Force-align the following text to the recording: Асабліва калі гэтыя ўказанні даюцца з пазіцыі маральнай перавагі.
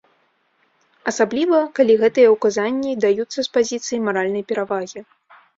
Асабліва 1.11 1.59
калі 1.79 1.93
гэтыя 2.03 2.31
ўказанні 2.35 2.97
даюцца 3.05 3.37
з 3.41 3.47
пазіцыі 3.59 4.03
маральнай 4.07 4.43
перавагі. 4.55 4.99